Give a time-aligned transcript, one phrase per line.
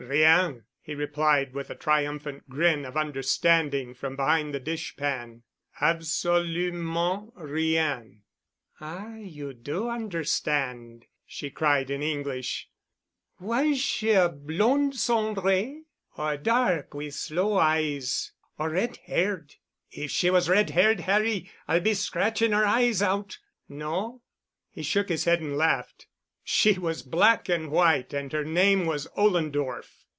[0.07, 5.43] "Rien," he replied with a triumphant grin of understanding from behind the dish pan.
[5.79, 8.23] "Absolument rien."
[8.79, 12.67] "Ah, you do understand," she cried in English.
[13.39, 15.81] "Was she a blonde—cendrée?
[16.17, 18.31] Or dark with sloe eyes?
[18.57, 19.53] Or red haired?
[19.91, 23.37] If she was red haired, Harry, I'll be scratching her eyes out.
[23.69, 24.23] No?"
[24.71, 26.07] He shook his head and laughed.
[26.43, 30.07] "She was black and white and her name was Ollendorff."